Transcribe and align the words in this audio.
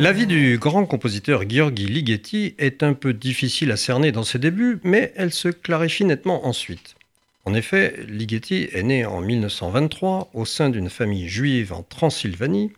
La 0.00 0.12
vie 0.12 0.26
du 0.26 0.58
grand 0.58 0.84
compositeur 0.84 1.44
Gheorghi 1.44 1.86
Ligeti 1.86 2.56
est 2.58 2.82
un 2.82 2.92
peu 2.92 3.12
difficile 3.12 3.70
à 3.70 3.76
cerner 3.76 4.10
dans 4.10 4.24
ses 4.24 4.40
débuts, 4.40 4.80
mais 4.82 5.12
elle 5.14 5.32
se 5.32 5.46
clarifie 5.46 6.04
nettement 6.04 6.44
ensuite. 6.44 6.96
En 7.44 7.54
effet, 7.54 7.94
Ligeti 8.08 8.68
est 8.72 8.82
né 8.82 9.06
en 9.06 9.20
1923 9.20 10.30
au 10.34 10.44
sein 10.44 10.70
d'une 10.70 10.90
famille 10.90 11.28
juive 11.28 11.72
en 11.72 11.84
Transylvanie, 11.84 12.72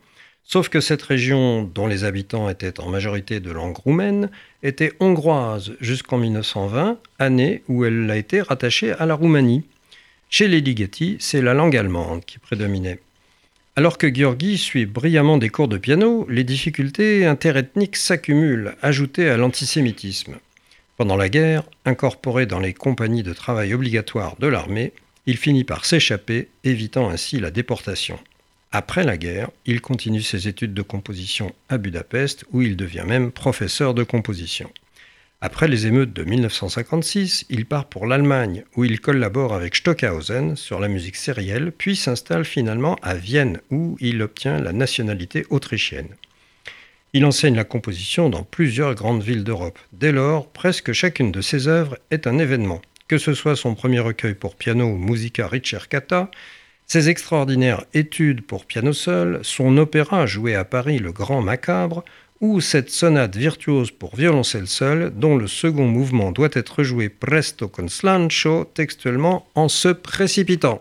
sauf 0.45 0.69
que 0.69 0.81
cette 0.81 1.03
région, 1.03 1.63
dont 1.63 1.87
les 1.87 2.05
habitants 2.05 2.51
étaient 2.51 2.81
en 2.81 2.91
majorité 2.91 3.41
de 3.41 3.53
langue 3.53 3.79
roumaine, 3.79 4.29
était 4.63 4.93
hongroise 5.01 5.73
jusqu'en 5.81 6.19
1920, 6.19 6.99
année 7.19 7.63
où 7.69 7.87
elle 7.87 8.11
a 8.11 8.19
été 8.19 8.43
rattachée 8.43 8.93
à 8.93 9.07
la 9.07 9.15
Roumanie. 9.15 9.65
Chez 10.29 10.47
les 10.47 10.61
Ligeti, 10.61 11.17
c'est 11.21 11.41
la 11.41 11.55
langue 11.55 11.75
allemande 11.75 12.23
qui 12.27 12.39
prédominait. 12.39 13.01
Alors 13.77 13.99
que 13.99 14.07
Gheorghi 14.07 14.57
suit 14.57 14.87
brillamment 14.87 15.37
des 15.37 15.49
cours 15.49 15.67
de 15.67 15.79
piano, 15.79 16.29
les 16.31 16.45
difficultés 16.45 17.27
interethniques 17.27 17.97
s'accumulent, 17.97 18.77
ajoutées 18.83 19.29
à 19.29 19.37
l'antisémitisme. 19.37 20.37
Pendant 20.97 21.17
la 21.17 21.29
guerre, 21.29 21.65
incorporé 21.85 22.47
dans 22.47 22.61
les 22.61 22.73
compagnies 22.73 23.25
de 23.25 23.33
travail 23.33 23.75
obligatoires 23.75 24.37
de 24.39 24.47
l'armée, 24.47 24.93
il 25.27 25.37
finit 25.37 25.65
par 25.65 25.87
s'échapper, 25.87 26.51
évitant 26.63 27.11
ainsi 27.11 27.41
la 27.41 27.51
déportation. 27.51 28.21
Après 28.71 29.03
la 29.03 29.17
guerre, 29.17 29.51
il 29.67 29.81
continue 29.81 30.23
ses 30.23 30.47
études 30.47 30.75
de 30.75 30.83
composition 30.83 31.53
à 31.69 31.77
Budapest, 31.77 32.45
où 32.53 32.63
il 32.63 32.77
devient 32.77 33.05
même 33.05 33.33
professeur 33.33 33.93
de 33.93 34.05
composition. 34.05 34.71
Après 35.47 35.69
les 35.69 35.87
émeutes 35.87 36.15
de 36.15 36.25
1956, 36.25 37.45
il 37.51 37.67
part 37.67 37.85
pour 37.85 38.07
l'Allemagne, 38.07 38.65
où 38.77 38.85
il 38.87 38.99
collabore 38.99 39.53
avec 39.53 39.77
Stockhausen 39.77 40.57
sur 40.57 40.81
la 40.81 40.89
musique 40.89 41.17
sérielle, 41.17 41.71
puis 41.71 41.97
s'installe 41.97 42.47
finalement 42.47 42.97
à 43.03 43.13
Vienne, 43.13 43.61
où 43.71 43.99
il 44.01 44.23
obtient 44.23 44.59
la 44.59 44.73
nationalité 44.73 45.45
autrichienne. 45.51 46.09
Il 47.13 47.27
enseigne 47.27 47.57
la 47.57 47.65
composition 47.65 48.31
dans 48.31 48.43
plusieurs 48.43 48.95
grandes 48.95 49.23
villes 49.23 49.45
d'Europe. 49.45 49.79
Dès 49.93 50.13
lors, 50.13 50.49
presque 50.49 50.95
chacune 50.95 51.31
de 51.31 51.43
ses 51.43 51.69
œuvres 51.69 51.99
est 52.11 52.27
un 52.27 52.39
événement, 52.39 52.81
que 53.07 53.19
ce 53.19 53.35
soit 53.35 53.55
son 53.55 53.75
premier 53.75 54.01
recueil 54.01 54.35
pour 54.35 54.57
piano 54.57 54.97
Musica 54.97 55.47
Ricercata, 55.47 56.31
ses 56.87 57.11
extraordinaires 57.11 57.85
études 57.93 58.47
pour 58.47 58.65
piano 58.65 58.95
seul, 58.95 59.41
son 59.43 59.77
opéra 59.77 60.25
joué 60.25 60.55
à 60.55 60.65
Paris 60.65 60.99
Le 60.99 61.13
Grand 61.13 61.43
Macabre, 61.43 62.03
ou 62.41 62.61
cette 62.61 62.91
sonate 62.91 63.37
virtuose 63.37 63.91
pour 63.91 64.17
violoncelle 64.17 64.67
seul, 64.67 65.13
dont 65.15 65.37
le 65.37 65.47
second 65.47 65.87
mouvement 65.87 66.33
doit 66.33 66.51
être 66.53 66.83
joué 66.83 67.09
presto 67.09 67.69
con 67.69 67.89
slancio, 67.89 68.65
textuellement 68.75 69.47
en 69.55 69.69
se 69.69 69.89
précipitant. 69.89 70.81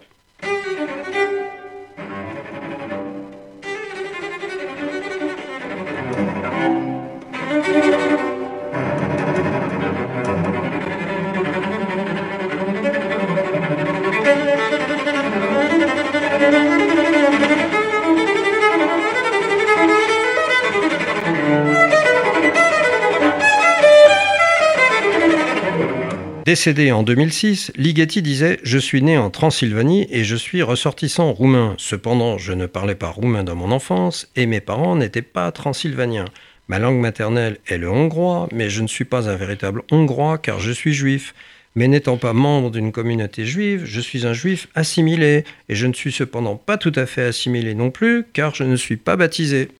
Décédé 26.46 26.92
en 26.92 27.04
2006, 27.04 27.72
Ligeti 27.78 28.22
disait 28.22 28.60
Je 28.64 28.78
suis 28.78 29.02
né 29.02 29.18
en 29.18 29.30
Transylvanie 29.30 30.08
et 30.10 30.26
je 30.26 30.36
suis 30.36 30.62
ressortissant 30.62 31.31
roumain. 31.31 31.74
Cependant, 31.78 32.38
je 32.38 32.52
ne 32.52 32.66
parlais 32.66 32.96
pas 32.96 33.08
roumain 33.08 33.46
dans 33.46 33.56
mon 33.56 33.72
enfance 33.72 34.30
et 34.36 34.46
mes 34.46 34.59
parents 34.59 34.98
n'étaient 34.98 35.22
pas 35.22 35.50
transylvaniens. 35.53 36.26
Ma 36.68 36.80
langue 36.80 37.00
maternelle 37.00 37.59
est 37.68 37.78
le 37.78 37.90
hongrois, 37.90 38.50
mais 38.52 38.70
je 38.70 38.82
ne 38.82 38.88
suis 38.88 39.06
pas 39.06 39.30
un 39.30 39.38
véritable 39.38 39.84
hongrois 39.90 40.38
car 40.38 40.59
je 40.59 40.74
suis 40.74 40.94
juif. 40.94 41.34
Mais 41.76 41.88
n'étant 41.88 42.18
pas 42.18 42.34
membre 42.34 42.72
d'une 42.72 42.92
communauté 42.92 43.46
juive, 43.46 43.84
je 43.86 44.02
suis 44.02 44.28
un 44.28 44.34
juif 44.34 44.68
assimilé, 44.76 45.44
et 45.70 45.76
je 45.76 45.88
ne 45.88 45.94
suis 45.94 46.12
cependant 46.12 46.56
pas 46.56 46.78
tout 46.78 46.92
à 46.96 47.08
fait 47.08 47.24
assimilé 47.24 47.74
non 47.74 47.90
plus, 47.90 48.26
car 48.34 48.53
je 48.53 48.64
ne 48.64 48.76
suis 48.76 48.98
pas 48.98 49.16
baptisé. 49.16 49.70